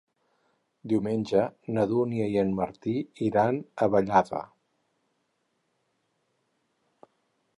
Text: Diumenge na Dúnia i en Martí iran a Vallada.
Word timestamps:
Diumenge 0.93 1.41
na 1.75 1.83
Dúnia 1.91 2.29
i 2.35 2.39
en 2.45 2.49
Martí 2.61 2.95
iran 3.27 3.59
a 3.85 3.89
Vallada. 3.97 4.43